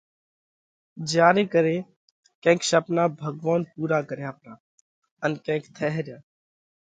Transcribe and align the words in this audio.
جيا 1.09 1.27
ري 1.37 1.43
ڪري 1.55 1.75
ڪينڪ 2.43 2.59
شپنا 2.69 3.03
ڀڳوونَ 3.19 3.61
پُورا 3.71 3.99
ڪرياھ 4.09 4.33
پرا 4.39 4.53
ان 5.23 5.31
ڪينڪ 5.45 5.63
ٿئھ 5.75 5.97
ريا۔ 6.05 6.17